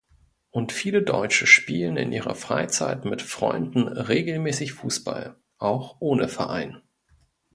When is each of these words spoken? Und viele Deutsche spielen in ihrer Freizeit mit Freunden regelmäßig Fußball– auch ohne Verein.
Und 0.49 0.71
viele 0.71 1.03
Deutsche 1.03 1.45
spielen 1.45 1.95
in 1.95 2.11
ihrer 2.11 2.33
Freizeit 2.33 3.05
mit 3.05 3.21
Freunden 3.21 3.87
regelmäßig 3.87 4.73
Fußball– 4.73 5.35
auch 5.59 5.97
ohne 5.99 6.27
Verein. 6.27 6.81